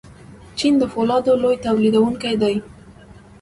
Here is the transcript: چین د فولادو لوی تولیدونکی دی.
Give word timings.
چین 0.57 0.73
د 0.81 0.83
فولادو 0.93 1.33
لوی 1.43 1.55
تولیدونکی 1.65 2.33
دی. 2.41 2.55